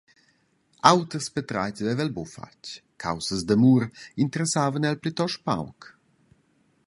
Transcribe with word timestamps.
Auters 0.91 1.27
patratgs 1.35 1.83
veva 1.87 2.03
el 2.05 2.09
buca 2.15 2.31
fatg, 2.37 2.71
caussas 3.05 3.45
d’amur 3.51 3.81
interessavan 4.25 4.87
el 4.93 4.99
plitost 5.05 5.45
pauc. 5.51 5.93